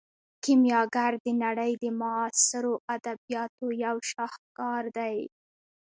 کیمیاګر 0.43 1.11
د 1.25 1.27
نړۍ 1.43 1.71
د 1.83 1.85
معاصرو 1.99 2.73
ادبیاتو 2.95 3.65
یو 3.85 3.95
شاهکار 4.11 4.83
دی. 4.97 5.17